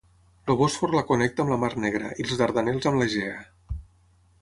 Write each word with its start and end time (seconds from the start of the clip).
El 0.53 0.55
Bòsfor 0.61 0.93
la 0.95 1.03
connecta 1.11 1.45
amb 1.45 1.55
la 1.55 1.59
mar 1.65 1.71
Negra 1.85 2.11
i 2.23 2.27
els 2.27 2.35
Dardanels 2.43 2.93
amb 2.93 3.03
l'Egea. 3.03 3.41